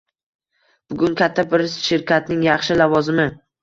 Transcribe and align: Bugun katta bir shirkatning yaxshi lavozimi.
Bugun 0.93 1.13
katta 1.21 1.47
bir 1.53 1.67
shirkatning 1.77 2.45
yaxshi 2.51 2.83
lavozimi. 2.85 3.33